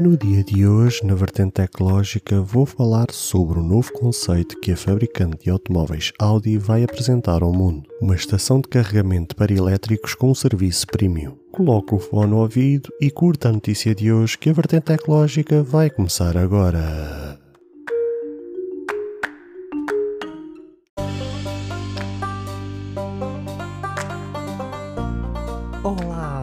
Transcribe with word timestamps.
No 0.00 0.16
dia 0.16 0.44
de 0.44 0.64
hoje, 0.64 1.00
na 1.04 1.12
vertente 1.12 1.54
tecnológica, 1.54 2.40
vou 2.40 2.64
falar 2.64 3.06
sobre 3.10 3.58
o 3.58 3.62
novo 3.64 3.92
conceito 3.92 4.56
que 4.60 4.70
a 4.70 4.76
fabricante 4.76 5.42
de 5.42 5.50
automóveis 5.50 6.12
Audi 6.20 6.56
vai 6.56 6.84
apresentar 6.84 7.42
ao 7.42 7.52
mundo: 7.52 7.82
uma 8.00 8.14
estação 8.14 8.60
de 8.60 8.68
carregamento 8.68 9.34
para 9.34 9.52
elétricos 9.52 10.14
com 10.14 10.32
serviço 10.32 10.86
premium. 10.86 11.36
Coloque 11.50 11.96
o 11.96 11.98
fone 11.98 12.30
no 12.30 12.38
ouvido 12.38 12.92
e 13.00 13.10
curta 13.10 13.48
a 13.48 13.52
notícia 13.52 13.92
de 13.92 14.12
hoje 14.12 14.38
que 14.38 14.50
a 14.50 14.52
vertente 14.52 14.84
tecnológica 14.84 15.64
vai 15.64 15.90
começar 15.90 16.36
agora. 16.36 17.27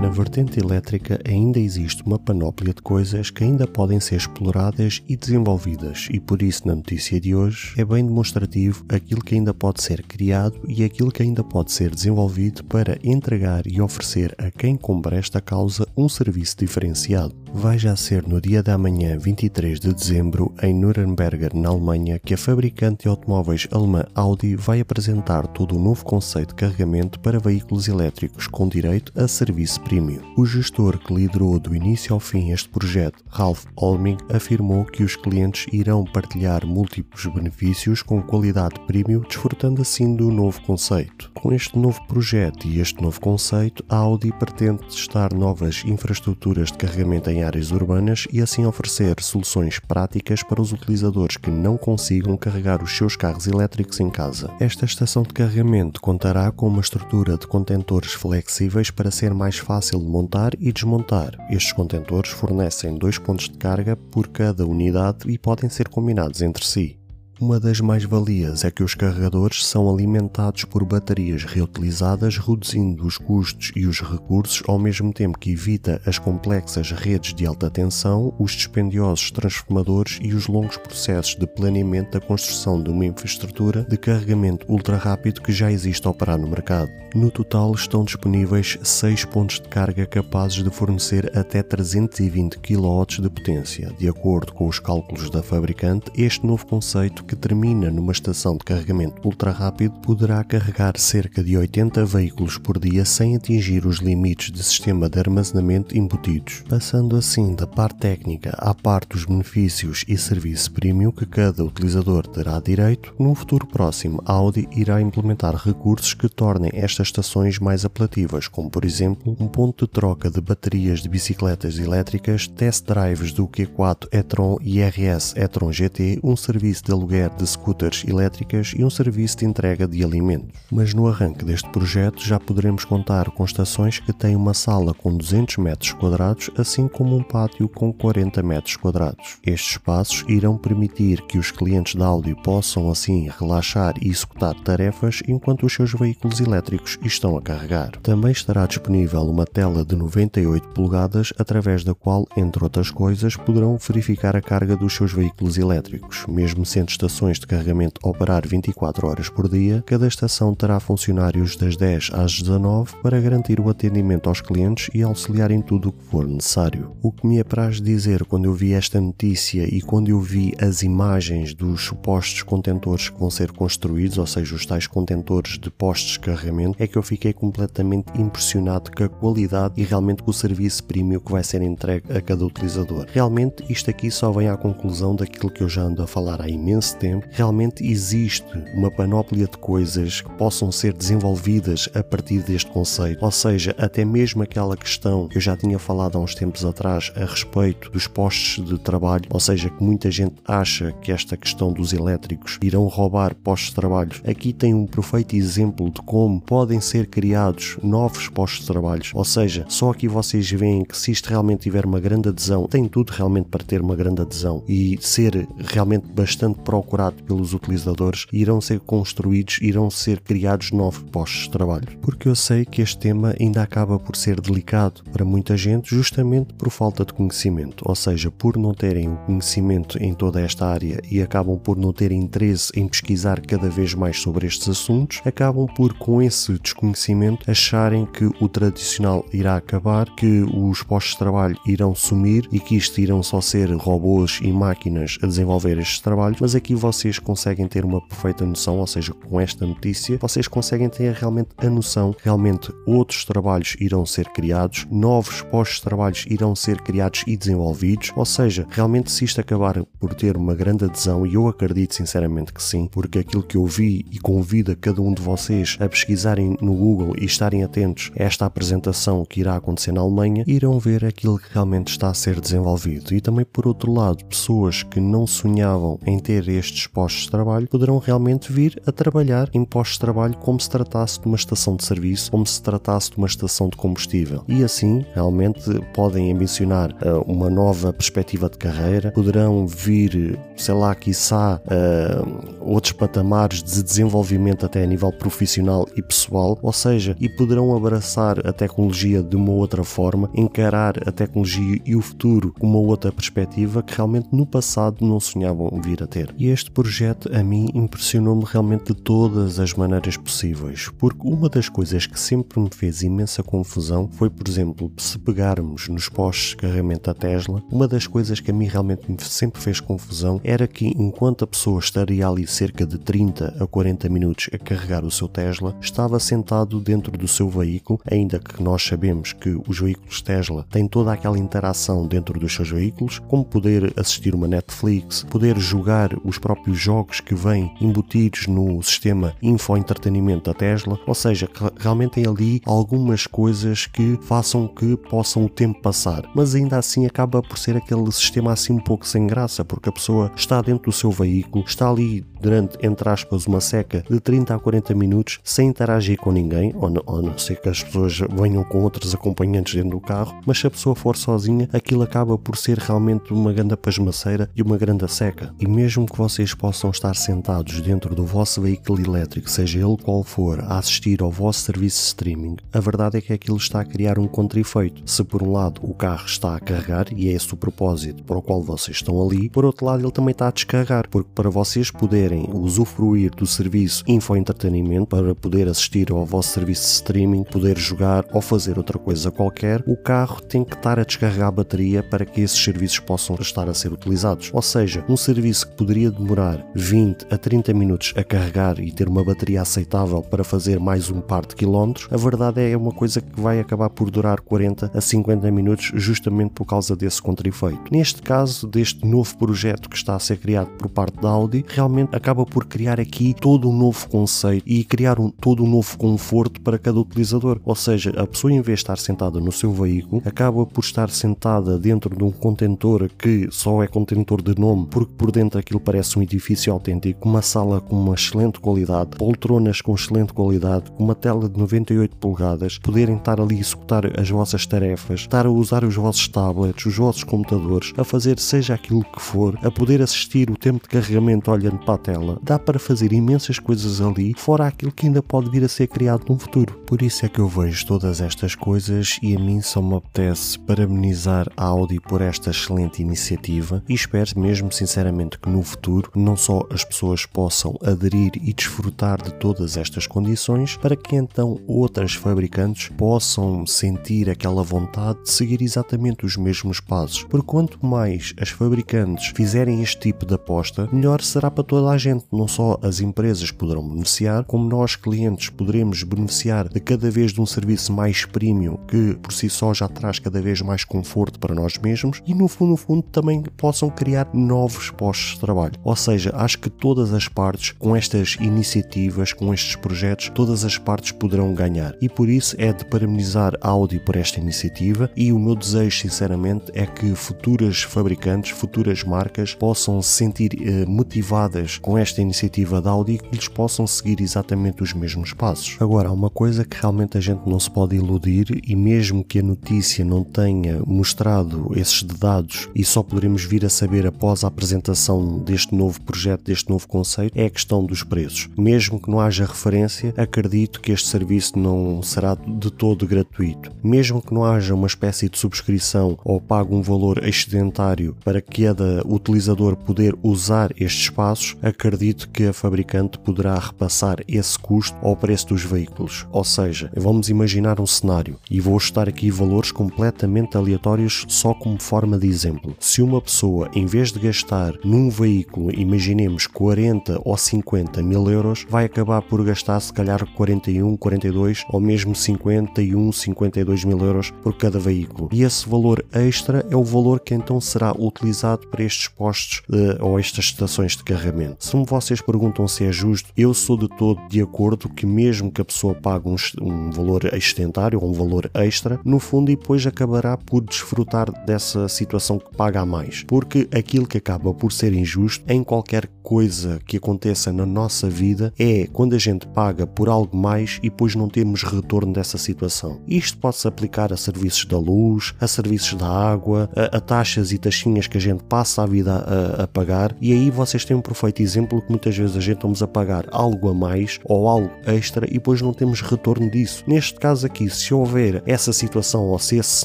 Na 0.00 0.10
vertente 0.10 0.60
elétrica 0.60 1.18
ainda 1.26 1.58
existe 1.58 2.02
uma 2.04 2.18
panóplia 2.18 2.74
de 2.74 2.82
coisas 2.82 3.30
que 3.30 3.42
ainda 3.42 3.66
podem 3.66 3.98
ser 3.98 4.16
exploradas 4.16 5.02
e 5.08 5.16
desenvolvidas, 5.16 6.06
e 6.10 6.20
por 6.20 6.42
isso 6.42 6.68
na 6.68 6.74
notícia 6.74 7.18
de 7.18 7.34
hoje 7.34 7.72
é 7.78 7.84
bem 7.84 8.04
demonstrativo 8.04 8.84
aquilo 8.90 9.24
que 9.24 9.34
ainda 9.34 9.54
pode 9.54 9.82
ser 9.82 10.02
criado 10.02 10.60
e 10.68 10.84
aquilo 10.84 11.10
que 11.10 11.22
ainda 11.22 11.42
pode 11.42 11.72
ser 11.72 11.94
desenvolvido 11.94 12.62
para 12.64 12.98
entregar 13.02 13.66
e 13.66 13.80
oferecer 13.80 14.34
a 14.36 14.50
quem 14.50 14.76
compra 14.76 15.16
esta 15.16 15.40
causa 15.40 15.86
um 15.96 16.10
serviço 16.10 16.56
diferenciado. 16.58 17.45
Vai 17.58 17.78
já 17.78 17.96
ser 17.96 18.28
no 18.28 18.38
dia 18.38 18.62
da 18.62 18.76
manhã 18.76 19.16
23 19.18 19.80
de 19.80 19.94
dezembro, 19.94 20.54
em 20.62 20.74
Nuremberg, 20.74 21.48
na 21.54 21.70
Alemanha, 21.70 22.18
que 22.18 22.34
a 22.34 22.36
fabricante 22.36 23.04
de 23.04 23.08
automóveis 23.08 23.66
alemã 23.72 24.04
Audi 24.14 24.54
vai 24.54 24.78
apresentar 24.78 25.46
todo 25.46 25.74
o 25.74 25.78
novo 25.78 26.04
conceito 26.04 26.50
de 26.50 26.56
carregamento 26.56 27.18
para 27.18 27.38
veículos 27.38 27.88
elétricos 27.88 28.46
com 28.46 28.68
direito 28.68 29.10
a 29.18 29.26
serviço 29.26 29.80
premium. 29.80 30.20
O 30.36 30.44
gestor 30.44 30.98
que 30.98 31.14
liderou 31.14 31.58
do 31.58 31.74
início 31.74 32.12
ao 32.12 32.20
fim 32.20 32.50
este 32.50 32.68
projeto, 32.68 33.24
Ralph 33.26 33.64
Olming, 33.74 34.18
afirmou 34.28 34.84
que 34.84 35.02
os 35.02 35.16
clientes 35.16 35.66
irão 35.72 36.04
partilhar 36.04 36.66
múltiplos 36.66 37.24
benefícios 37.24 38.02
com 38.02 38.20
qualidade 38.20 38.78
premium, 38.86 39.22
desfrutando 39.22 39.80
assim 39.80 40.14
do 40.14 40.30
novo 40.30 40.60
conceito. 40.60 41.32
Com 41.32 41.54
este 41.54 41.78
novo 41.78 42.06
projeto 42.06 42.68
e 42.68 42.80
este 42.80 43.02
novo 43.02 43.18
conceito, 43.18 43.82
a 43.88 43.96
Audi 43.96 44.30
pretende 44.30 44.84
testar 44.86 45.32
novas 45.32 45.82
infraestruturas 45.86 46.70
de 46.70 46.76
carregamento 46.76 47.30
em 47.30 47.45
áreas 47.46 47.70
urbanas 47.70 48.26
e 48.32 48.42
assim 48.42 48.66
oferecer 48.66 49.14
soluções 49.20 49.78
práticas 49.78 50.42
para 50.42 50.60
os 50.60 50.72
utilizadores 50.72 51.36
que 51.36 51.50
não 51.50 51.76
consigam 51.76 52.36
carregar 52.36 52.82
os 52.82 52.96
seus 52.96 53.16
carros 53.16 53.46
elétricos 53.46 54.00
em 54.00 54.10
casa. 54.10 54.50
Esta 54.60 54.84
estação 54.84 55.22
de 55.22 55.32
carregamento 55.32 56.00
contará 56.00 56.50
com 56.50 56.68
uma 56.68 56.80
estrutura 56.80 57.38
de 57.38 57.46
contentores 57.46 58.12
flexíveis 58.12 58.90
para 58.90 59.10
ser 59.10 59.32
mais 59.32 59.56
fácil 59.58 60.00
de 60.00 60.06
montar 60.06 60.52
e 60.58 60.72
desmontar. 60.72 61.36
Estes 61.50 61.72
contentores 61.72 62.30
fornecem 62.30 62.98
dois 62.98 63.18
pontos 63.18 63.48
de 63.48 63.56
carga 63.56 63.96
por 63.96 64.28
cada 64.28 64.66
unidade 64.66 65.30
e 65.30 65.38
podem 65.38 65.70
ser 65.70 65.88
combinados 65.88 66.42
entre 66.42 66.64
si. 66.64 66.98
Uma 67.38 67.60
das 67.60 67.82
mais-valias 67.82 68.64
é 68.64 68.70
que 68.70 68.82
os 68.82 68.94
carregadores 68.94 69.62
são 69.66 69.90
alimentados 69.90 70.64
por 70.64 70.82
baterias 70.86 71.44
reutilizadas, 71.44 72.38
reduzindo 72.38 73.06
os 73.06 73.18
custos 73.18 73.72
e 73.76 73.86
os 73.86 74.00
recursos, 74.00 74.62
ao 74.66 74.78
mesmo 74.78 75.12
tempo 75.12 75.38
que 75.38 75.50
evita 75.50 76.00
as 76.06 76.18
complexas 76.18 76.92
redes 76.92 77.34
de 77.34 77.44
alta 77.44 77.70
tensão, 77.70 78.34
os 78.38 78.52
dispendiosos 78.52 79.30
transformadores 79.30 80.18
e 80.22 80.32
os 80.32 80.46
longos 80.46 80.78
processos 80.78 81.36
de 81.36 81.46
planeamento 81.46 82.12
da 82.12 82.26
construção 82.26 82.82
de 82.82 82.88
uma 82.88 83.04
infraestrutura 83.04 83.84
de 83.84 83.98
carregamento 83.98 84.64
ultra 84.66 84.96
rápido 84.96 85.42
que 85.42 85.52
já 85.52 85.70
existe 85.70 86.06
a 86.06 86.12
operar 86.12 86.38
no 86.38 86.48
mercado. 86.48 86.90
No 87.14 87.30
total 87.30 87.74
estão 87.74 88.02
disponíveis 88.02 88.78
6 88.82 89.26
pontos 89.26 89.60
de 89.60 89.68
carga 89.68 90.06
capazes 90.06 90.64
de 90.64 90.70
fornecer 90.70 91.30
até 91.36 91.62
320 91.62 92.58
kW 92.58 93.22
de 93.22 93.28
potência. 93.28 93.92
De 93.98 94.08
acordo 94.08 94.54
com 94.54 94.66
os 94.66 94.78
cálculos 94.78 95.28
da 95.28 95.42
fabricante, 95.42 96.10
este 96.16 96.46
novo 96.46 96.66
conceito 96.66 97.25
que 97.26 97.34
termina 97.34 97.90
numa 97.90 98.12
estação 98.12 98.56
de 98.56 98.64
carregamento 98.64 99.20
ultra 99.26 99.50
rápido 99.50 99.94
poderá 100.00 100.42
carregar 100.44 100.96
cerca 100.96 101.42
de 101.42 101.56
80 101.56 102.04
veículos 102.04 102.56
por 102.56 102.78
dia 102.78 103.04
sem 103.04 103.34
atingir 103.34 103.84
os 103.84 103.96
limites 103.96 104.52
de 104.52 104.62
sistema 104.62 105.08
de 105.08 105.18
armazenamento 105.18 105.96
embutidos, 105.98 106.62
passando 106.68 107.16
assim 107.16 107.54
da 107.54 107.66
parte 107.66 107.98
técnica 107.98 108.50
à 108.58 108.72
parte 108.72 109.08
dos 109.10 109.24
benefícios 109.24 110.04
e 110.06 110.16
serviço 110.16 110.70
premium 110.70 111.10
que 111.10 111.26
cada 111.26 111.64
utilizador 111.64 112.26
terá 112.28 112.60
direito. 112.60 113.12
No 113.18 113.34
futuro 113.34 113.66
próximo, 113.66 114.22
Audi 114.24 114.68
irá 114.70 115.00
implementar 115.00 115.56
recursos 115.56 116.14
que 116.14 116.28
tornem 116.28 116.70
estas 116.72 117.08
estações 117.08 117.58
mais 117.58 117.84
apelativas, 117.84 118.46
como 118.46 118.70
por 118.70 118.84
exemplo 118.84 119.36
um 119.40 119.48
ponto 119.48 119.86
de 119.86 119.90
troca 119.90 120.30
de 120.30 120.40
baterias 120.40 121.00
de 121.00 121.08
bicicletas 121.08 121.78
elétricas, 121.78 122.46
test 122.46 122.86
drives 122.86 123.32
do 123.32 123.48
Q4 123.48 124.08
e-tron 124.12 124.58
e 124.62 124.80
RS 124.80 125.34
e-tron 125.36 125.72
GT, 125.72 126.20
um 126.22 126.36
serviço 126.36 126.84
de 126.84 126.92
aluguel 126.92 127.15
de 127.36 127.46
scooters 127.46 128.04
elétricas 128.06 128.72
e 128.76 128.84
um 128.84 128.90
serviço 128.90 129.38
de 129.38 129.46
entrega 129.46 129.88
de 129.88 130.04
alimentos. 130.04 130.60
Mas 130.70 130.92
no 130.92 131.08
arranque 131.08 131.44
deste 131.44 131.68
projeto 131.70 132.22
já 132.22 132.38
poderemos 132.38 132.84
contar 132.84 133.30
com 133.30 133.44
estações 133.44 133.98
que 133.98 134.12
têm 134.12 134.36
uma 134.36 134.52
sala 134.52 134.92
com 134.92 135.16
200 135.16 135.56
metros 135.56 135.92
quadrados, 135.92 136.50
assim 136.56 136.86
como 136.86 137.16
um 137.16 137.22
pátio 137.22 137.68
com 137.68 137.92
40 137.92 138.42
metros 138.42 138.76
quadrados. 138.76 139.38
Estes 139.44 139.72
espaços 139.72 140.24
irão 140.28 140.58
permitir 140.58 141.22
que 141.22 141.38
os 141.38 141.50
clientes 141.50 141.94
da 141.94 142.06
Audi 142.06 142.34
possam 142.42 142.90
assim 142.90 143.30
relaxar 143.38 143.94
e 144.00 144.08
executar 144.08 144.54
tarefas 144.60 145.22
enquanto 145.26 145.64
os 145.64 145.72
seus 145.72 145.92
veículos 145.92 146.40
elétricos 146.40 146.98
estão 147.02 147.36
a 147.36 147.42
carregar. 147.42 147.92
Também 148.02 148.32
estará 148.32 148.66
disponível 148.66 149.22
uma 149.22 149.46
tela 149.46 149.84
de 149.84 149.96
98 149.96 150.68
polegadas 150.68 151.32
através 151.38 151.82
da 151.82 151.94
qual, 151.94 152.26
entre 152.36 152.62
outras 152.62 152.90
coisas, 152.90 153.36
poderão 153.36 153.78
verificar 153.78 154.36
a 154.36 154.42
carga 154.42 154.76
dos 154.76 154.94
seus 154.94 155.12
veículos 155.12 155.56
elétricos, 155.56 156.24
mesmo 156.28 156.66
sendo 156.66 156.90
estações 157.06 157.38
de 157.38 157.46
carregamento 157.46 158.00
operar 158.02 158.46
24 158.46 159.06
horas 159.06 159.28
por 159.28 159.48
dia, 159.48 159.82
cada 159.86 160.08
estação 160.08 160.52
terá 160.54 160.80
funcionários 160.80 161.54
das 161.54 161.76
10 161.76 162.10
às 162.12 162.42
19 162.42 162.96
para 163.00 163.20
garantir 163.20 163.60
o 163.60 163.68
atendimento 163.68 164.28
aos 164.28 164.40
clientes 164.40 164.90
e 164.92 165.02
auxiliar 165.02 165.52
em 165.52 165.62
tudo 165.62 165.90
o 165.90 165.92
que 165.92 166.04
for 166.04 166.26
necessário. 166.26 166.96
O 167.00 167.12
que 167.12 167.24
me 167.24 167.38
apraz 167.38 167.80
dizer 167.80 168.24
quando 168.24 168.46
eu 168.46 168.52
vi 168.52 168.72
esta 168.72 169.00
notícia 169.00 169.72
e 169.72 169.80
quando 169.80 170.08
eu 170.08 170.20
vi 170.20 170.52
as 170.60 170.82
imagens 170.82 171.54
dos 171.54 171.82
supostos 171.82 172.42
contentores 172.42 173.08
que 173.08 173.20
vão 173.20 173.30
ser 173.30 173.52
construídos, 173.52 174.18
ou 174.18 174.26
seja, 174.26 174.54
os 174.54 174.66
tais 174.66 174.88
contentores 174.88 175.58
de 175.58 175.70
postos 175.70 176.14
de 176.14 176.20
carregamento, 176.20 176.82
é 176.82 176.88
que 176.88 176.98
eu 176.98 177.02
fiquei 177.02 177.32
completamente 177.32 178.06
impressionado 178.20 178.90
com 178.90 179.04
a 179.04 179.08
qualidade 179.08 179.74
e 179.76 179.84
realmente 179.84 180.24
com 180.24 180.32
o 180.32 180.34
serviço 180.34 180.82
premium 180.84 181.20
que 181.20 181.30
vai 181.30 181.44
ser 181.44 181.62
entregue 181.62 182.12
a 182.12 182.20
cada 182.20 182.44
utilizador. 182.44 183.06
Realmente 183.12 183.64
isto 183.70 183.90
aqui 183.90 184.10
só 184.10 184.32
vem 184.32 184.48
à 184.48 184.56
conclusão 184.56 185.14
daquilo 185.14 185.50
que 185.50 185.62
eu 185.62 185.68
já 185.68 185.82
ando 185.82 186.02
a 186.02 186.06
falar 186.06 186.42
há 186.42 186.48
imenso 186.48 186.95
tempo, 186.96 187.26
realmente 187.30 187.86
existe 187.86 188.46
uma 188.74 188.90
panóplia 188.90 189.46
de 189.46 189.56
coisas 189.58 190.20
que 190.20 190.30
possam 190.32 190.72
ser 190.72 190.92
desenvolvidas 190.92 191.88
a 191.94 192.02
partir 192.02 192.42
deste 192.42 192.70
conceito. 192.70 193.24
Ou 193.24 193.30
seja, 193.30 193.74
até 193.78 194.04
mesmo 194.04 194.42
aquela 194.42 194.76
questão 194.76 195.28
que 195.28 195.36
eu 195.36 195.40
já 195.40 195.56
tinha 195.56 195.78
falado 195.78 196.16
há 196.16 196.20
uns 196.20 196.34
tempos 196.34 196.64
atrás 196.64 197.12
a 197.16 197.24
respeito 197.24 197.90
dos 197.90 198.06
postos 198.06 198.64
de 198.64 198.78
trabalho, 198.78 199.24
ou 199.30 199.40
seja, 199.40 199.70
que 199.70 199.82
muita 199.82 200.10
gente 200.10 200.34
acha 200.46 200.92
que 201.02 201.12
esta 201.12 201.36
questão 201.36 201.72
dos 201.72 201.92
elétricos 201.92 202.58
irão 202.62 202.86
roubar 202.86 203.34
postos 203.34 203.70
de 203.70 203.74
trabalho. 203.74 204.10
Aqui 204.26 204.52
tem 204.52 204.74
um 204.74 204.86
perfeito 204.86 205.36
exemplo 205.36 205.90
de 205.90 206.00
como 206.02 206.40
podem 206.40 206.80
ser 206.80 207.06
criados 207.06 207.76
novos 207.82 208.28
postos 208.28 208.60
de 208.60 208.66
trabalho. 208.66 209.02
Ou 209.14 209.24
seja, 209.24 209.64
só 209.68 209.90
aqui 209.90 210.08
vocês 210.08 210.50
veem 210.50 210.84
que 210.84 210.96
se 210.96 211.10
isto 211.10 211.28
realmente 211.28 211.60
tiver 211.60 211.84
uma 211.84 212.00
grande 212.00 212.28
adesão, 212.28 212.66
tem 212.66 212.88
tudo 212.88 213.10
realmente 213.10 213.48
para 213.48 213.64
ter 213.64 213.80
uma 213.80 213.94
grande 213.94 214.22
adesão 214.22 214.62
e 214.68 214.98
ser 215.00 215.46
realmente 215.58 216.06
bastante 216.06 216.58
procurado 216.60 216.85
procurado 216.86 217.20
pelos 217.24 217.52
utilizadores, 217.52 218.26
irão 218.32 218.60
ser 218.60 218.78
construídos, 218.78 219.58
irão 219.60 219.90
ser 219.90 220.20
criados 220.20 220.70
novos 220.70 221.02
postos 221.10 221.42
de 221.42 221.50
trabalho. 221.50 221.88
Porque 222.00 222.28
eu 222.28 222.36
sei 222.36 222.64
que 222.64 222.80
este 222.80 222.98
tema 222.98 223.34
ainda 223.40 223.60
acaba 223.60 223.98
por 223.98 224.14
ser 224.14 224.40
delicado 224.40 225.02
para 225.12 225.24
muita 225.24 225.56
gente, 225.56 225.92
justamente 225.92 226.54
por 226.54 226.70
falta 226.70 227.04
de 227.04 227.12
conhecimento, 227.12 227.82
ou 227.84 227.94
seja, 227.96 228.30
por 228.30 228.56
não 228.56 228.72
terem 228.72 229.08
o 229.08 229.16
conhecimento 229.16 230.00
em 230.00 230.14
toda 230.14 230.40
esta 230.40 230.66
área 230.66 231.00
e 231.10 231.20
acabam 231.20 231.58
por 231.58 231.76
não 231.76 231.92
terem 231.92 232.20
interesse 232.20 232.70
em 232.76 232.86
pesquisar 232.86 233.40
cada 233.40 233.68
vez 233.68 233.92
mais 233.92 234.20
sobre 234.20 234.46
estes 234.46 234.68
assuntos, 234.68 235.20
acabam 235.24 235.66
por, 235.66 235.92
com 235.94 236.22
esse 236.22 236.56
desconhecimento, 236.58 237.50
acharem 237.50 238.06
que 238.06 238.30
o 238.40 238.48
tradicional 238.48 239.24
irá 239.32 239.56
acabar, 239.56 240.08
que 240.14 240.46
os 240.54 240.84
postos 240.84 241.14
de 241.14 241.18
trabalho 241.18 241.58
irão 241.66 241.94
sumir 241.94 242.48
e 242.52 242.60
que 242.60 242.76
isto 242.76 243.00
irão 243.00 243.22
só 243.22 243.40
ser 243.40 243.74
robôs 243.74 244.38
e 244.40 244.52
máquinas 244.52 245.18
a 245.20 245.26
desenvolver 245.26 245.78
estes 245.78 246.00
trabalhos, 246.00 246.38
mas 246.40 246.54
aqui 246.54 246.75
vocês 246.76 247.18
conseguem 247.18 247.66
ter 247.66 247.84
uma 247.84 248.00
perfeita 248.00 248.44
noção, 248.44 248.78
ou 248.78 248.86
seja, 248.86 249.12
com 249.12 249.40
esta 249.40 249.66
notícia, 249.66 250.18
vocês 250.20 250.46
conseguem 250.48 250.88
ter 250.88 251.12
realmente 251.14 251.48
a 251.56 251.68
noção 251.68 252.12
que 252.12 252.24
realmente 252.24 252.72
outros 252.86 253.24
trabalhos 253.24 253.76
irão 253.80 254.04
ser 254.04 254.28
criados, 254.28 254.86
novos 254.90 255.42
postos 255.42 255.76
de 255.76 255.82
trabalhos 255.82 256.26
irão 256.28 256.54
ser 256.54 256.80
criados 256.80 257.24
e 257.26 257.36
desenvolvidos, 257.36 258.12
ou 258.16 258.24
seja, 258.24 258.66
realmente 258.70 259.10
se 259.10 259.24
isto 259.24 259.40
acabar 259.40 259.82
por 259.98 260.14
ter 260.14 260.36
uma 260.36 260.54
grande 260.54 260.84
adesão, 260.84 261.26
e 261.26 261.34
eu 261.34 261.48
acredito 261.48 261.94
sinceramente 261.94 262.52
que 262.52 262.62
sim, 262.62 262.86
porque 262.86 263.18
aquilo 263.18 263.42
que 263.42 263.56
eu 263.56 263.66
vi 263.66 264.04
e 264.10 264.18
convido 264.18 264.72
a 264.72 264.76
cada 264.76 265.00
um 265.00 265.12
de 265.12 265.22
vocês 265.22 265.76
a 265.80 265.88
pesquisarem 265.88 266.56
no 266.60 266.74
Google 266.74 267.14
e 267.18 267.24
estarem 267.24 267.62
atentos 267.62 268.10
a 268.18 268.22
esta 268.22 268.46
apresentação 268.46 269.24
que 269.24 269.40
irá 269.40 269.56
acontecer 269.56 269.92
na 269.92 270.00
Alemanha, 270.00 270.44
irão 270.46 270.78
ver 270.78 271.04
aquilo 271.04 271.38
que 271.38 271.52
realmente 271.52 271.88
está 271.88 272.08
a 272.08 272.14
ser 272.14 272.40
desenvolvido. 272.40 273.14
E 273.14 273.20
também, 273.20 273.44
por 273.44 273.66
outro 273.66 273.92
lado, 273.92 274.24
pessoas 274.24 274.82
que 274.82 275.00
não 275.00 275.26
sonhavam 275.26 275.98
em 276.06 276.18
ter 276.18 276.48
estes 276.66 276.86
postos 276.86 277.22
de 277.22 277.30
trabalho 277.30 277.68
poderão 277.68 277.98
realmente 277.98 278.52
vir 278.52 278.80
a 278.86 278.92
trabalhar 278.92 279.48
em 279.54 279.64
postos 279.64 279.94
de 279.94 280.00
trabalho 280.00 280.36
como 280.38 280.60
se 280.60 280.68
tratasse 280.68 281.20
de 281.20 281.26
uma 281.26 281.36
estação 281.36 281.76
de 281.76 281.84
serviço, 281.84 282.30
como 282.30 282.46
se 282.46 282.60
tratasse 282.60 283.10
de 283.10 283.18
uma 283.18 283.26
estação 283.26 283.68
de 283.68 283.76
combustível. 283.76 284.42
E 284.48 284.64
assim, 284.64 285.04
realmente, 285.14 285.62
podem 285.94 286.32
ambicionar 286.32 286.90
uh, 286.92 287.22
uma 287.30 287.48
nova 287.48 287.92
perspectiva 287.92 288.48
de 288.48 288.58
carreira, 288.58 289.12
poderão 289.12 289.66
vir, 289.66 290.38
sei 290.56 290.74
lá, 290.74 290.94
quiçá, 290.94 291.60
uh, 291.66 292.56
outros 292.60 292.92
patamares 292.92 293.62
de 293.62 293.82
desenvolvimento 293.82 294.66
até 294.66 294.82
a 294.82 294.86
nível 294.86 295.12
profissional 295.12 295.86
e 295.96 296.02
pessoal, 296.02 296.58
ou 296.62 296.72
seja, 296.72 297.16
e 297.20 297.28
poderão 297.28 297.76
abraçar 297.76 298.46
a 298.46 298.52
tecnologia 298.52 299.22
de 299.22 299.36
uma 299.36 299.52
outra 299.52 299.84
forma, 299.84 300.30
encarar 300.34 301.08
a 301.08 301.12
tecnologia 301.12 301.80
e 301.84 301.94
o 301.94 302.00
futuro 302.00 302.52
com 302.58 302.66
uma 302.66 302.78
outra 302.78 303.12
perspectiva 303.12 303.82
que 303.82 303.94
realmente 303.94 304.28
no 304.32 304.44
passado 304.44 305.04
não 305.04 305.20
sonhavam 305.20 305.70
vir 305.82 306.02
a 306.02 306.06
ter. 306.06 306.34
E 306.38 306.50
este 306.56 306.70
projeto 306.70 307.30
a 307.36 307.42
mim 307.42 307.68
impressionou-me 307.74 308.42
realmente 308.46 308.86
de 308.86 308.94
todas 308.94 309.60
as 309.60 309.74
maneiras 309.74 310.16
possíveis, 310.16 310.88
porque 310.96 311.20
uma 311.22 311.50
das 311.50 311.68
coisas 311.68 312.06
que 312.06 312.18
sempre 312.18 312.58
me 312.58 312.70
fez 312.72 313.02
imensa 313.02 313.42
confusão 313.42 314.08
foi, 314.10 314.30
por 314.30 314.48
exemplo, 314.48 314.90
se 314.96 315.18
pegarmos 315.18 315.86
nos 315.88 316.08
postos 316.08 316.50
de 316.50 316.56
carregamento 316.56 317.10
da 317.10 317.14
Tesla, 317.14 317.62
uma 317.70 317.86
das 317.86 318.06
coisas 318.06 318.40
que 318.40 318.50
a 318.50 318.54
mim 318.54 318.64
realmente 318.64 319.02
me 319.06 319.18
sempre 319.20 319.60
fez 319.60 319.80
confusão 319.80 320.40
era 320.42 320.66
que 320.66 320.86
enquanto 320.96 321.44
a 321.44 321.46
pessoa 321.46 321.78
estaria 321.78 322.26
ali 322.26 322.46
cerca 322.46 322.86
de 322.86 322.96
30 322.96 323.58
a 323.60 323.66
40 323.66 324.08
minutos 324.08 324.48
a 324.50 324.56
carregar 324.56 325.04
o 325.04 325.10
seu 325.10 325.28
Tesla, 325.28 325.76
estava 325.78 326.18
sentado 326.18 326.80
dentro 326.80 327.12
do 327.18 327.28
seu 327.28 327.50
veículo, 327.50 328.00
ainda 328.10 328.38
que 328.38 328.62
nós 328.62 328.82
sabemos 328.82 329.34
que 329.34 329.60
os 329.68 329.78
veículos 329.78 330.22
Tesla 330.22 330.64
têm 330.70 330.88
toda 330.88 331.12
aquela 331.12 331.38
interação 331.38 332.08
dentro 332.08 332.40
dos 332.40 332.54
seus 332.54 332.70
veículos, 332.70 333.18
como 333.28 333.44
poder 333.44 333.92
assistir 333.94 334.34
uma 334.34 334.48
Netflix, 334.48 335.22
poder 335.24 335.58
jogar 335.58 336.16
os 336.36 336.38
próprios 336.38 336.78
jogos 336.78 337.20
que 337.20 337.34
vêm 337.34 337.72
embutidos 337.80 338.46
no 338.46 338.82
sistema 338.82 339.34
info-entretenimento 339.42 340.50
da 340.50 340.54
Tesla, 340.54 340.98
ou 341.06 341.14
seja, 341.14 341.48
realmente 341.78 342.12
tem 342.12 342.26
ali 342.26 342.60
algumas 342.64 343.26
coisas 343.26 343.86
que 343.86 344.18
façam 344.22 344.68
que 344.68 344.96
possam 344.96 345.46
o 345.46 345.48
tempo 345.48 345.80
passar, 345.80 346.28
mas 346.34 346.54
ainda 346.54 346.78
assim 346.78 347.06
acaba 347.06 347.42
por 347.42 347.58
ser 347.58 347.76
aquele 347.76 348.10
sistema 348.12 348.52
assim 348.52 348.74
um 348.74 348.80
pouco 348.80 349.06
sem 349.06 349.26
graça, 349.26 349.64
porque 349.64 349.88
a 349.88 349.92
pessoa 349.92 350.30
está 350.36 350.60
dentro 350.60 350.90
do 350.90 350.92
seu 350.92 351.10
veículo, 351.10 351.64
está 351.66 351.88
ali 351.88 352.24
durante, 352.40 352.76
entre 352.84 353.08
aspas, 353.08 353.46
uma 353.46 353.60
seca 353.60 354.04
de 354.08 354.20
30 354.20 354.54
a 354.54 354.58
40 354.58 354.94
minutos 354.94 355.40
sem 355.42 355.68
interagir 355.68 356.18
com 356.18 356.30
ninguém, 356.30 356.72
ou, 356.76 356.90
não, 356.90 357.02
ou 357.06 357.22
não 357.22 357.38
sei 357.38 357.56
que 357.56 357.68
as 357.68 357.82
pessoas 357.82 358.18
venham 358.18 358.62
com 358.64 358.82
outros 358.82 359.14
acompanhantes 359.14 359.74
dentro 359.74 359.90
do 359.90 360.00
carro, 360.00 360.38
mas 360.46 360.58
se 360.58 360.66
a 360.66 360.70
pessoa 360.70 360.94
for 360.94 361.16
sozinha, 361.16 361.68
aquilo 361.72 362.02
acaba 362.02 362.36
por 362.36 362.56
ser 362.56 362.78
realmente 362.78 363.32
uma 363.32 363.52
grande 363.52 363.76
pasmaceira 363.76 364.50
e 364.54 364.62
uma 364.62 364.76
grande 364.76 365.10
seca. 365.10 365.54
E 365.58 365.66
mesmo 365.66 366.06
que 366.06 366.18
vocês 366.26 366.52
possam 366.52 366.90
estar 366.90 367.14
sentados 367.14 367.80
dentro 367.80 368.12
do 368.12 368.26
vosso 368.26 368.60
veículo 368.60 369.00
elétrico, 369.00 369.48
seja 369.48 369.78
ele 369.78 369.96
qual 369.96 370.24
for, 370.24 370.58
a 370.58 370.76
assistir 370.76 371.22
ao 371.22 371.30
vosso 371.30 371.60
serviço 371.60 371.98
de 371.98 372.06
streaming, 372.08 372.56
a 372.72 372.80
verdade 372.80 373.16
é 373.16 373.20
que 373.20 373.32
aquilo 373.32 373.56
está 373.56 373.80
a 373.80 373.84
criar 373.84 374.18
um 374.18 374.26
contra-efeito. 374.26 375.02
Se 375.06 375.22
por 375.22 375.40
um 375.40 375.52
lado 375.52 375.80
o 375.84 375.94
carro 375.94 376.26
está 376.26 376.56
a 376.56 376.58
carregar, 376.58 377.06
e 377.12 377.28
é 377.28 377.32
esse 377.32 377.54
o 377.54 377.56
propósito 377.56 378.24
para 378.24 378.36
o 378.36 378.42
qual 378.42 378.60
vocês 378.60 378.96
estão 378.96 379.24
ali, 379.24 379.48
por 379.48 379.64
outro 379.64 379.86
lado 379.86 380.02
ele 380.02 380.10
também 380.10 380.32
está 380.32 380.48
a 380.48 380.50
descarregar, 380.50 381.08
porque 381.08 381.30
para 381.32 381.48
vocês 381.48 381.92
poderem 381.92 382.48
usufruir 382.52 383.30
do 383.30 383.46
serviço 383.46 384.02
infoentretenimento, 384.08 385.06
para 385.06 385.32
poder 385.32 385.68
assistir 385.68 386.10
ao 386.10 386.26
vosso 386.26 386.48
serviço 386.48 386.82
de 386.82 386.94
streaming, 386.94 387.44
poder 387.44 387.78
jogar 387.78 388.24
ou 388.32 388.40
fazer 388.40 388.78
outra 388.78 388.98
coisa 388.98 389.30
qualquer, 389.30 389.80
o 389.86 389.96
carro 389.96 390.40
tem 390.40 390.64
que 390.64 390.74
estar 390.74 390.98
a 390.98 391.04
descarregar 391.04 391.46
a 391.46 391.52
bateria 391.52 392.02
para 392.02 392.26
que 392.26 392.40
esses 392.40 392.58
serviços 392.58 392.98
possam 392.98 393.36
estar 393.38 393.68
a 393.68 393.74
ser 393.74 393.92
utilizados. 393.92 394.50
Ou 394.52 394.60
seja, 394.62 395.04
um 395.08 395.16
serviço 395.16 395.68
que 395.68 395.76
poderia 395.76 396.15
demorar 396.16 396.64
20 396.74 397.26
a 397.30 397.38
30 397.38 397.72
minutos 397.74 398.14
a 398.16 398.24
carregar 398.24 398.80
e 398.80 398.90
ter 398.90 399.08
uma 399.08 399.22
bateria 399.22 399.62
aceitável 399.62 400.22
para 400.22 400.42
fazer 400.42 400.80
mais 400.80 401.10
um 401.10 401.20
par 401.20 401.46
de 401.46 401.54
quilómetros, 401.54 402.08
a 402.10 402.16
verdade 402.16 402.60
é 402.60 402.76
uma 402.76 402.92
coisa 402.92 403.20
que 403.20 403.40
vai 403.40 403.60
acabar 403.60 403.90
por 403.90 404.10
durar 404.10 404.40
40 404.40 404.90
a 404.92 405.00
50 405.00 405.50
minutos 405.50 405.92
justamente 405.94 406.50
por 406.50 406.64
causa 406.64 406.96
desse 406.96 407.20
contra-efeito. 407.20 407.82
Neste 407.90 408.22
caso, 408.22 408.66
deste 408.66 409.06
novo 409.06 409.36
projeto 409.36 409.88
que 409.88 409.96
está 409.96 410.14
a 410.14 410.18
ser 410.18 410.38
criado 410.38 410.70
por 410.78 410.88
parte 410.88 411.20
da 411.20 411.28
Audi, 411.28 411.64
realmente 411.68 412.14
acaba 412.14 412.44
por 412.44 412.66
criar 412.66 412.98
aqui 412.98 413.34
todo 413.38 413.68
um 413.68 413.76
novo 413.76 414.08
conceito 414.08 414.64
e 414.66 414.84
criar 414.84 415.20
um, 415.20 415.30
todo 415.30 415.62
um 415.62 415.68
novo 415.68 415.98
conforto 415.98 416.60
para 416.60 416.78
cada 416.78 416.98
utilizador. 416.98 417.60
Ou 417.64 417.74
seja, 417.74 418.10
a 418.16 418.26
pessoa 418.26 418.52
em 418.52 418.60
vez 418.60 418.78
de 418.78 418.84
estar 418.84 418.98
sentada 418.98 419.40
no 419.40 419.52
seu 419.52 419.72
veículo, 419.72 420.22
acaba 420.24 420.64
por 420.64 420.82
estar 420.82 421.10
sentada 421.10 421.78
dentro 421.78 422.16
de 422.16 422.24
um 422.24 422.30
contentor 422.30 423.10
que 423.18 423.48
só 423.50 423.82
é 423.82 423.86
contentor 423.86 424.42
de 424.42 424.58
nome, 424.58 424.86
porque 424.90 425.12
por 425.16 425.30
dentro 425.30 425.58
aquilo 425.58 425.80
parece 425.80 426.05
um 426.14 426.22
edifício 426.22 426.72
autêntico, 426.72 427.26
uma 427.26 427.40
sala 427.40 427.80
com 427.80 427.98
uma 427.98 428.14
excelente 428.14 428.60
qualidade, 428.60 429.16
poltronas 429.16 429.80
com 429.80 429.94
excelente 429.94 430.32
qualidade, 430.32 430.92
uma 430.98 431.14
tela 431.14 431.48
de 431.48 431.58
98 431.58 432.16
polegadas, 432.16 432.78
poderem 432.78 433.16
estar 433.16 433.40
ali 433.40 433.56
a 433.56 433.60
executar 433.60 434.20
as 434.20 434.28
vossas 434.28 434.66
tarefas, 434.66 435.20
estar 435.20 435.46
a 435.46 435.50
usar 435.50 435.84
os 435.84 435.94
vossos 435.94 436.28
tablets, 436.28 436.84
os 436.84 436.96
vossos 436.96 437.24
computadores, 437.24 437.92
a 437.96 438.04
fazer 438.04 438.38
seja 438.38 438.74
aquilo 438.74 439.04
que 439.04 439.20
for, 439.20 439.58
a 439.62 439.70
poder 439.70 440.02
assistir 440.02 440.50
o 440.50 440.56
tempo 440.56 440.82
de 440.82 440.88
carregamento 440.88 441.50
olhando 441.50 441.78
para 441.78 441.94
a 441.94 441.98
tela. 441.98 442.38
Dá 442.42 442.58
para 442.58 442.78
fazer 442.78 443.12
imensas 443.12 443.58
coisas 443.58 444.00
ali, 444.00 444.34
fora 444.36 444.66
aquilo 444.66 444.92
que 444.92 445.06
ainda 445.06 445.22
pode 445.22 445.50
vir 445.50 445.64
a 445.64 445.68
ser 445.68 445.86
criado 445.86 446.24
no 446.28 446.38
futuro. 446.38 446.74
Por 446.86 447.00
isso 447.02 447.24
é 447.24 447.28
que 447.28 447.38
eu 447.38 447.48
vejo 447.48 447.86
todas 447.86 448.20
estas 448.20 448.54
coisas 448.54 449.18
e 449.22 449.34
a 449.34 449.38
mim 449.38 449.60
só 449.62 449.80
me 449.80 449.96
apetece 449.96 450.58
parabenizar 450.58 451.50
a 451.56 451.64
Audi 451.64 452.00
por 452.00 452.20
esta 452.20 452.50
excelente 452.50 453.02
iniciativa 453.02 453.82
e 453.88 453.94
espero 453.94 454.38
mesmo 454.38 454.72
sinceramente 454.72 455.38
que 455.38 455.48
no 455.48 455.62
futuro 455.62 455.95
não 456.14 456.36
só 456.36 456.66
as 456.70 456.84
pessoas 456.84 457.26
possam 457.26 457.76
aderir 457.82 458.32
e 458.36 458.52
desfrutar 458.52 459.22
de 459.22 459.32
todas 459.34 459.76
estas 459.76 460.06
condições 460.06 460.76
para 460.76 460.96
que 460.96 461.16
então 461.16 461.60
outras 461.66 462.14
fabricantes 462.14 462.88
possam 462.96 463.66
sentir 463.66 464.28
aquela 464.30 464.62
vontade 464.62 465.22
de 465.22 465.30
seguir 465.30 465.62
exatamente 465.62 466.24
os 466.24 466.36
mesmos 466.36 466.80
passos. 466.80 467.24
Porque 467.24 467.46
quanto 467.46 467.84
mais 467.84 468.34
as 468.40 468.50
fabricantes 468.50 469.32
fizerem 469.34 469.82
este 469.82 470.00
tipo 470.00 470.26
de 470.26 470.34
aposta, 470.34 470.88
melhor 470.92 471.20
será 471.22 471.50
para 471.50 471.64
toda 471.64 471.90
a 471.90 471.98
gente. 471.98 472.24
Não 472.32 472.48
só 472.48 472.78
as 472.82 473.00
empresas 473.00 473.50
poderão 473.50 473.88
beneficiar, 473.88 474.44
como 474.44 474.68
nós 474.68 474.96
clientes 474.96 475.48
poderemos 475.48 476.02
beneficiar 476.02 476.68
de 476.68 476.80
cada 476.80 477.10
vez 477.10 477.32
de 477.32 477.40
um 477.40 477.46
serviço 477.46 477.92
mais 477.92 478.24
premium 478.24 478.76
que 478.88 479.14
por 479.14 479.32
si 479.32 479.48
só 479.48 479.72
já 479.72 479.88
traz 479.88 480.18
cada 480.18 480.40
vez 480.40 480.60
mais 480.60 480.84
conforto 480.84 481.38
para 481.38 481.54
nós 481.54 481.78
mesmos 481.78 482.22
e 482.26 482.34
no 482.34 482.48
fundo, 482.48 482.70
no 482.70 482.76
fundo 482.76 483.02
também 483.02 483.42
possam 483.56 483.88
criar 483.88 484.28
novos 484.34 484.90
postos 484.90 485.34
de 485.34 485.40
trabalho. 485.40 485.74
Ou 485.86 485.94
seja, 485.94 486.32
acho 486.34 486.58
que 486.58 486.68
todas 486.68 487.14
as 487.14 487.28
partes 487.28 487.70
com 487.78 487.94
estas 487.94 488.36
iniciativas, 488.40 489.32
com 489.32 489.54
estes 489.54 489.76
projetos, 489.76 490.32
todas 490.34 490.64
as 490.64 490.76
partes 490.76 491.12
poderão 491.12 491.54
ganhar 491.54 491.94
e 492.02 492.08
por 492.08 492.28
isso 492.28 492.56
é 492.58 492.72
de 492.72 492.84
parabenizar 492.84 493.52
a 493.60 493.68
Audi 493.68 494.00
por 494.00 494.16
esta 494.16 494.40
iniciativa 494.40 495.08
e 495.16 495.32
o 495.32 495.38
meu 495.38 495.54
desejo 495.54 495.96
sinceramente 496.00 496.72
é 496.74 496.86
que 496.86 497.14
futuras 497.14 497.82
fabricantes, 497.82 498.50
futuras 498.50 499.04
marcas 499.04 499.54
possam 499.54 500.02
se 500.02 500.08
sentir 500.08 500.50
eh, 500.60 500.84
motivadas 500.86 501.78
com 501.78 501.96
esta 501.96 502.20
iniciativa 502.20 502.82
da 502.82 502.90
Audi 502.90 503.12
e 503.12 503.18
que 503.18 503.36
lhes 503.36 503.46
possam 503.46 503.86
seguir 503.86 504.20
exatamente 504.20 504.82
os 504.82 504.92
mesmos 504.92 505.32
passos. 505.32 505.76
Agora, 505.78 506.08
há 506.08 506.12
uma 506.12 506.30
coisa 506.30 506.64
que 506.64 506.76
realmente 506.80 507.16
a 507.16 507.20
gente 507.20 507.48
não 507.48 507.60
se 507.60 507.70
pode 507.70 507.94
iludir 507.94 508.60
e 508.66 508.74
mesmo 508.74 509.22
que 509.22 509.38
a 509.38 509.42
notícia 509.42 510.04
não 510.04 510.24
tenha 510.24 510.82
mostrado 510.84 511.70
esses 511.76 512.02
dados 512.02 512.68
e 512.74 512.84
só 512.84 513.04
poderemos 513.04 513.44
vir 513.44 513.64
a 513.64 513.70
saber 513.70 514.04
após 514.04 514.42
a 514.42 514.48
apresentação 514.48 515.38
deste 515.38 515.75
novo 515.76 516.00
projeto, 516.00 516.44
deste 516.44 516.70
novo 516.70 516.88
conceito, 516.88 517.36
é 517.36 517.46
a 517.46 517.50
questão 517.50 517.84
dos 517.84 518.02
preços. 518.02 518.48
Mesmo 518.56 519.00
que 519.00 519.10
não 519.10 519.20
haja 519.20 519.44
referência, 519.44 520.14
acredito 520.16 520.80
que 520.80 520.92
este 520.92 521.08
serviço 521.08 521.58
não 521.58 522.02
será 522.02 522.34
de 522.34 522.70
todo 522.70 523.06
gratuito. 523.06 523.70
Mesmo 523.82 524.22
que 524.22 524.34
não 524.34 524.44
haja 524.44 524.74
uma 524.74 524.86
espécie 524.86 525.28
de 525.28 525.38
subscrição 525.38 526.18
ou 526.24 526.40
pague 526.40 526.74
um 526.74 526.82
valor 526.82 527.24
excedentário 527.24 528.16
para 528.24 528.40
cada 528.40 529.02
utilizador 529.06 529.76
poder 529.76 530.16
usar 530.22 530.70
estes 530.72 531.02
espaços, 531.02 531.56
acredito 531.62 532.28
que 532.30 532.46
a 532.46 532.52
fabricante 532.52 533.18
poderá 533.18 533.58
repassar 533.58 534.18
esse 534.26 534.58
custo 534.58 534.96
ao 535.02 535.16
preço 535.16 535.48
dos 535.48 535.62
veículos. 535.62 536.26
Ou 536.32 536.44
seja, 536.44 536.90
vamos 536.96 537.28
imaginar 537.28 537.80
um 537.80 537.86
cenário 537.86 538.38
e 538.50 538.60
vou 538.60 538.76
estar 538.76 539.08
aqui 539.08 539.30
valores 539.30 539.70
completamente 539.70 540.56
aleatórios 540.56 541.24
só 541.28 541.52
como 541.54 541.80
forma 541.80 542.18
de 542.18 542.26
exemplo. 542.26 542.76
Se 542.80 543.02
uma 543.02 543.20
pessoa, 543.20 543.70
em 543.74 543.86
vez 543.86 544.12
de 544.12 544.18
gastar 544.18 544.74
num 544.84 545.08
veículo 545.10 545.65
imaginemos, 545.70 546.46
40 546.46 547.20
ou 547.24 547.36
50 547.36 548.02
mil 548.02 548.30
euros, 548.30 548.66
vai 548.68 548.84
acabar 548.84 549.22
por 549.22 549.44
gastar 549.44 549.80
se 549.80 549.92
calhar 549.92 550.26
41, 550.34 550.96
42 550.96 551.64
ou 551.70 551.80
mesmo 551.80 552.14
51, 552.14 553.12
52 553.12 553.84
mil 553.84 553.98
euros 553.98 554.30
por 554.42 554.56
cada 554.56 554.78
veículo. 554.78 555.28
E 555.32 555.42
esse 555.42 555.68
valor 555.68 556.04
extra 556.12 556.64
é 556.70 556.76
o 556.76 556.84
valor 556.84 557.20
que 557.20 557.34
então 557.34 557.60
será 557.60 557.92
utilizado 557.92 558.66
para 558.68 558.82
estes 558.82 559.08
postos 559.08 559.62
de, 559.68 560.00
ou 560.00 560.18
estas 560.18 560.46
estações 560.46 560.96
de 560.96 561.04
carregamento. 561.04 561.64
Se 561.64 561.76
vocês 561.84 562.20
perguntam 562.20 562.66
se 562.66 562.84
é 562.84 562.92
justo, 562.92 563.30
eu 563.36 563.52
sou 563.54 563.76
de 563.76 563.88
todo 563.88 564.20
de 564.28 564.40
acordo 564.40 564.88
que 564.88 565.06
mesmo 565.06 565.50
que 565.50 565.60
a 565.60 565.64
pessoa 565.64 565.94
pague 565.94 566.28
um, 566.28 566.36
um 566.60 566.90
valor 566.90 567.24
extentário 567.34 568.00
ou 568.00 568.10
um 568.10 568.12
valor 568.12 568.50
extra, 568.54 568.98
no 569.04 569.18
fundo 569.18 569.50
e 569.50 569.56
depois 569.56 569.86
acabará 569.86 570.36
por 570.36 570.62
desfrutar 570.62 571.30
dessa 571.44 571.88
situação 571.88 572.38
que 572.38 572.54
paga 572.56 572.80
a 572.80 572.86
mais. 572.86 573.24
Porque 573.24 573.68
aquilo 573.72 574.06
que 574.06 574.18
acaba 574.18 574.52
por 574.52 574.72
ser 574.72 574.92
injusto 574.92 575.44
em 575.56 575.64
qualquer 575.64 576.06
coisa 576.22 576.80
que 576.86 576.96
aconteça 576.96 577.52
na 577.52 577.64
nossa 577.64 578.10
vida 578.10 578.52
é 578.58 578.86
quando 578.92 579.14
a 579.14 579.18
gente 579.18 579.46
paga 579.46 579.86
por 579.86 580.08
algo 580.08 580.36
mais 580.36 580.78
e 580.82 580.90
depois 580.90 581.14
não 581.14 581.28
temos 581.28 581.62
retorno 581.62 582.12
dessa 582.12 582.36
situação. 582.36 583.00
Isto 583.06 583.38
pode-se 583.38 583.68
aplicar 583.68 584.12
a 584.12 584.16
serviços 584.16 584.64
da 584.64 584.78
luz, 584.78 585.34
a 585.40 585.46
serviços 585.46 585.94
da 585.94 586.08
água, 586.08 586.68
a, 586.74 586.96
a 586.96 587.00
taxas 587.00 587.52
e 587.52 587.58
taxinhas 587.58 588.06
que 588.06 588.18
a 588.18 588.20
gente 588.20 588.42
passa 588.44 588.82
a 588.82 588.86
vida 588.86 589.14
a, 589.14 589.62
a, 589.62 589.66
pagar, 589.68 590.16
e 590.20 590.32
aí 590.32 590.50
vocês 590.50 590.84
têm 590.84 590.96
um 590.96 591.00
perfeito 591.00 591.40
exemplo 591.40 591.80
que 591.80 591.90
muitas 591.90 592.16
vezes 592.16 592.36
a 592.36 592.40
gente 592.40 592.56
estamos 592.56 592.82
a 592.82 592.88
pagar 592.88 593.26
algo 593.30 593.68
a 593.68 593.74
mais 593.74 594.18
ou 594.24 594.48
algo 594.48 594.70
extra 594.84 595.26
e 595.28 595.34
depois 595.34 595.62
não 595.62 595.72
temos 595.72 596.00
retorno 596.00 596.50
disso. 596.50 596.82
Neste 596.88 597.14
caso 597.20 597.46
aqui, 597.46 597.70
se 597.70 597.94
houver 597.94 598.42
essa 598.46 598.72
situação 598.72 599.26
ou 599.26 599.38
se 599.38 599.58
esse 599.58 599.84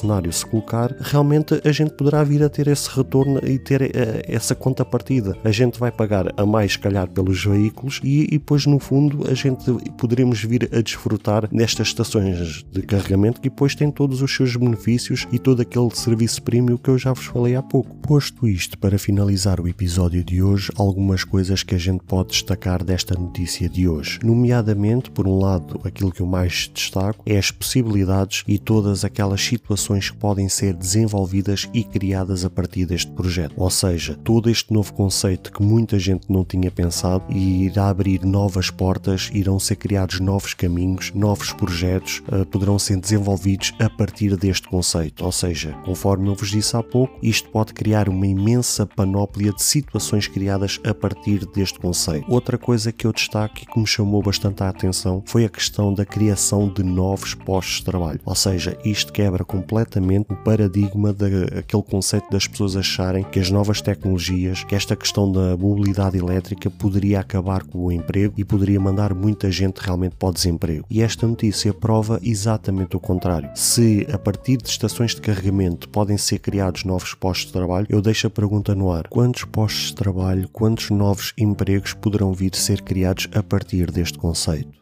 cenário 0.00 0.32
se 0.32 0.44
colocar, 0.44 0.94
realmente 0.98 1.60
a 1.64 1.70
gente 1.70 1.92
poderá 1.92 2.24
vir 2.24 2.42
a 2.42 2.48
ter 2.48 2.66
esse 2.66 2.90
retorno 2.90 3.40
e 3.46 3.58
ter 3.58 3.82
uh, 3.82 3.88
essa 4.26 4.56
conta 4.56 4.84
partida. 4.84 5.36
A 5.44 5.51
gente 5.52 5.78
vai 5.78 5.90
pagar 5.90 6.32
a 6.36 6.46
mais, 6.46 6.72
se 6.72 6.78
calhar, 6.78 7.08
pelos 7.08 7.44
veículos 7.44 8.00
e, 8.02 8.24
e 8.24 8.38
depois, 8.38 8.66
no 8.66 8.78
fundo, 8.78 9.30
a 9.30 9.34
gente 9.34 9.64
poderemos 9.96 10.42
vir 10.42 10.68
a 10.72 10.80
desfrutar 10.80 11.48
nestas 11.52 11.88
estações 11.88 12.64
de 12.70 12.82
carregamento 12.82 13.40
que 13.40 13.48
depois 13.48 13.74
têm 13.74 13.90
todos 13.90 14.22
os 14.22 14.34
seus 14.34 14.56
benefícios 14.56 15.26
e 15.32 15.38
todo 15.38 15.62
aquele 15.62 15.90
serviço 15.94 16.42
premium 16.42 16.76
que 16.76 16.88
eu 16.88 16.98
já 16.98 17.12
vos 17.12 17.24
falei 17.24 17.54
há 17.54 17.62
pouco. 17.62 17.94
Posto 17.96 18.48
isto, 18.48 18.78
para 18.78 18.98
finalizar 18.98 19.60
o 19.60 19.68
episódio 19.68 20.24
de 20.24 20.42
hoje, 20.42 20.70
algumas 20.76 21.24
coisas 21.24 21.62
que 21.62 21.74
a 21.74 21.78
gente 21.78 22.02
pode 22.04 22.30
destacar 22.30 22.84
desta 22.84 23.14
notícia 23.18 23.68
de 23.68 23.88
hoje. 23.88 24.18
Nomeadamente, 24.22 25.10
por 25.10 25.26
um 25.26 25.38
lado, 25.38 25.80
aquilo 25.84 26.12
que 26.12 26.20
eu 26.20 26.26
mais 26.26 26.70
destaco 26.72 27.22
é 27.26 27.38
as 27.38 27.50
possibilidades 27.50 28.44
e 28.46 28.58
todas 28.58 29.04
aquelas 29.04 29.40
situações 29.40 30.10
que 30.10 30.16
podem 30.16 30.48
ser 30.48 30.74
desenvolvidas 30.74 31.68
e 31.72 31.84
criadas 31.84 32.44
a 32.44 32.50
partir 32.50 32.86
deste 32.86 33.10
projeto. 33.12 33.54
Ou 33.56 33.70
seja, 33.70 34.14
todo 34.22 34.50
este 34.50 34.72
novo 34.72 34.92
conceito 34.92 35.41
que 35.50 35.62
muita 35.62 35.98
gente 35.98 36.30
não 36.30 36.44
tinha 36.44 36.70
pensado 36.70 37.24
e 37.28 37.64
irá 37.64 37.88
abrir 37.88 38.24
novas 38.24 38.70
portas, 38.70 39.30
irão 39.32 39.58
ser 39.58 39.76
criados 39.76 40.20
novos 40.20 40.54
caminhos, 40.54 41.12
novos 41.14 41.52
projetos 41.52 42.22
uh, 42.28 42.44
poderão 42.46 42.78
ser 42.78 42.96
desenvolvidos 42.98 43.72
a 43.78 43.88
partir 43.88 44.36
deste 44.36 44.68
conceito. 44.68 45.24
Ou 45.24 45.32
seja, 45.32 45.72
conforme 45.84 46.28
eu 46.28 46.34
vos 46.34 46.50
disse 46.50 46.76
há 46.76 46.82
pouco, 46.82 47.18
isto 47.22 47.48
pode 47.50 47.72
criar 47.72 48.08
uma 48.08 48.26
imensa 48.26 48.86
panóplia 48.86 49.52
de 49.52 49.62
situações 49.62 50.28
criadas 50.28 50.78
a 50.84 50.94
partir 50.94 51.46
deste 51.46 51.78
conceito. 51.78 52.30
Outra 52.30 52.58
coisa 52.58 52.92
que 52.92 53.06
eu 53.06 53.12
destaco 53.12 53.58
e 53.62 53.66
que 53.66 53.78
me 53.78 53.86
chamou 53.86 54.22
bastante 54.22 54.62
a 54.62 54.68
atenção 54.68 55.22
foi 55.26 55.44
a 55.44 55.48
questão 55.48 55.92
da 55.92 56.04
criação 56.04 56.68
de 56.68 56.82
novos 56.82 57.34
postos 57.34 57.76
de 57.76 57.84
trabalho. 57.84 58.20
Ou 58.24 58.34
seja, 58.34 58.76
isto 58.84 59.12
quebra 59.12 59.44
completamente 59.44 60.32
o 60.32 60.36
paradigma 60.36 61.12
daquele 61.12 61.82
conceito 61.82 62.30
das 62.30 62.46
pessoas 62.46 62.76
acharem 62.76 63.24
que 63.24 63.40
as 63.40 63.50
novas 63.50 63.80
tecnologias, 63.80 64.64
que 64.64 64.74
esta 64.74 64.94
questão 64.94 65.30
da 65.32 65.56
mobilidade 65.56 66.18
elétrica 66.18 66.70
poderia 66.70 67.20
acabar 67.20 67.64
com 67.64 67.78
o 67.78 67.92
emprego 67.92 68.34
e 68.36 68.44
poderia 68.44 68.78
mandar 68.78 69.14
muita 69.14 69.50
gente 69.50 69.78
realmente 69.78 70.14
para 70.16 70.28
o 70.28 70.32
desemprego. 70.32 70.86
E 70.90 71.02
esta 71.02 71.26
notícia 71.26 71.72
prova 71.72 72.20
exatamente 72.22 72.96
o 72.96 73.00
contrário. 73.00 73.50
Se 73.54 74.06
a 74.12 74.18
partir 74.18 74.58
de 74.58 74.68
estações 74.68 75.14
de 75.14 75.20
carregamento 75.20 75.88
podem 75.88 76.18
ser 76.18 76.38
criados 76.38 76.84
novos 76.84 77.14
postos 77.14 77.46
de 77.46 77.52
trabalho, 77.52 77.86
eu 77.88 78.02
deixo 78.02 78.26
a 78.26 78.30
pergunta 78.30 78.74
no 78.74 78.92
ar: 78.92 79.08
quantos 79.08 79.44
postos 79.44 79.86
de 79.86 79.94
trabalho, 79.94 80.48
quantos 80.52 80.90
novos 80.90 81.32
empregos 81.38 81.94
poderão 81.94 82.32
vir 82.32 82.52
a 82.54 82.58
ser 82.58 82.82
criados 82.82 83.28
a 83.34 83.42
partir 83.42 83.90
deste 83.90 84.18
conceito? 84.18 84.81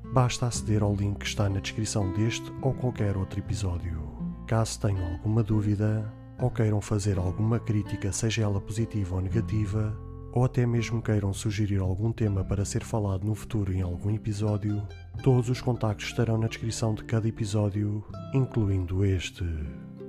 basta 0.11 0.47
aceder 0.47 0.83
ao 0.83 0.93
link 0.93 1.19
que 1.19 1.25
está 1.25 1.49
na 1.49 1.59
descrição 1.59 2.11
deste 2.13 2.51
ou 2.61 2.73
qualquer 2.73 3.15
outro 3.17 3.39
episódio. 3.39 4.01
Caso 4.47 4.79
tenham 4.79 5.13
alguma 5.13 5.43
dúvida, 5.43 6.11
ou 6.39 6.49
queiram 6.49 6.81
fazer 6.81 7.17
alguma 7.17 7.59
crítica, 7.59 8.11
seja 8.11 8.43
ela 8.43 8.59
positiva 8.59 9.15
ou 9.15 9.21
negativa, 9.21 9.95
ou 10.33 10.45
até 10.45 10.65
mesmo 10.65 11.01
queiram 11.01 11.33
sugerir 11.33 11.79
algum 11.79 12.11
tema 12.11 12.43
para 12.43 12.65
ser 12.65 12.83
falado 12.83 13.25
no 13.25 13.35
futuro 13.35 13.71
em 13.73 13.81
algum 13.81 14.09
episódio, 14.09 14.81
todos 15.23 15.49
os 15.49 15.61
contactos 15.61 16.07
estarão 16.07 16.37
na 16.37 16.47
descrição 16.47 16.93
de 16.93 17.03
cada 17.03 17.27
episódio, 17.27 18.03
incluindo 18.33 19.05
este. 19.05 19.45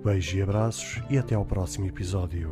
Beijos 0.04 0.34
e 0.34 0.42
abraços 0.42 1.02
e 1.10 1.18
até 1.18 1.34
ao 1.34 1.44
próximo 1.44 1.86
episódio. 1.86 2.50